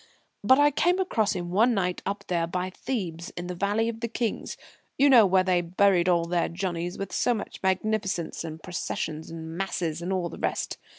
But 0.43 0.57
I 0.57 0.71
came 0.71 0.97
across 0.97 1.33
him 1.33 1.51
one 1.51 1.75
night 1.75 2.01
up 2.07 2.23
there 2.25 2.47
by 2.47 2.71
Thebes 2.71 3.29
in 3.37 3.45
the 3.45 3.53
Valley 3.53 3.87
of 3.87 3.99
the 3.99 4.07
Kings 4.07 4.57
you 4.97 5.11
know, 5.11 5.27
where 5.27 5.43
they 5.43 5.61
buried 5.61 6.09
all 6.09 6.25
their 6.25 6.49
Johnnies 6.49 6.97
with 6.97 7.13
so 7.13 7.35
much 7.35 7.61
magnificence 7.61 8.43
and 8.43 8.63
processions 8.63 9.29
and 9.29 9.55
masses, 9.55 10.01
and 10.01 10.11
all 10.11 10.27
the 10.27 10.39
rest. 10.39 10.79